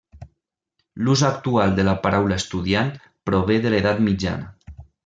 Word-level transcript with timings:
L'ús 1.07 1.23
actual 1.27 1.75
de 1.81 1.85
la 1.89 1.95
paraula 2.07 2.41
estudiant 2.45 2.91
prové 3.31 3.63
de 3.67 3.77
l'edat 3.77 4.07
mitjana. 4.11 4.79